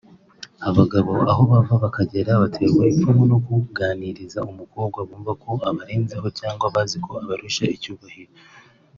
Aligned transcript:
Abagabo 0.69 1.11
aho 1.31 1.41
bava 1.51 1.75
bakagera 1.83 2.41
baterwa 2.41 2.81
ipfunwe 2.91 3.25
no 3.31 3.37
kuganiriza 3.45 4.39
umukobwa 4.51 4.99
bumva 5.07 5.31
ko 5.43 5.51
abarenzeho 5.69 6.27
cyangwa 6.39 6.65
bazi 6.75 6.97
ko 7.05 7.11
abarusha 7.23 7.65
icyubahiro 7.75 8.33